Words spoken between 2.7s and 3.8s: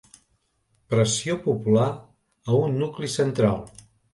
nucli central.